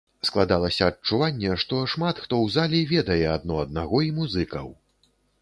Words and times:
Складалася 0.27 0.87
адчуванне, 0.91 1.51
што 1.63 1.81
шмат 1.93 2.23
хто 2.23 2.33
ў 2.47 2.55
залі 2.55 2.81
ведае 2.95 3.19
адно 3.35 3.61
аднаго 3.67 4.03
і 4.09 4.13
музыкаў. 4.19 4.67